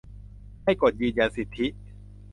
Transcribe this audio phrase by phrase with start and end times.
[0.63, 1.67] ให้กดยืนยันสิทธิ